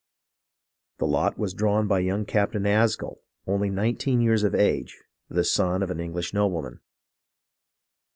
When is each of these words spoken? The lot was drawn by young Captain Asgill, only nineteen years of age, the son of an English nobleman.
The 0.97 1.05
lot 1.05 1.37
was 1.37 1.53
drawn 1.53 1.87
by 1.87 1.99
young 1.99 2.25
Captain 2.25 2.65
Asgill, 2.65 3.19
only 3.45 3.69
nineteen 3.69 4.19
years 4.19 4.41
of 4.43 4.55
age, 4.55 4.99
the 5.29 5.43
son 5.43 5.83
of 5.83 5.91
an 5.91 5.99
English 5.99 6.33
nobleman. 6.33 6.79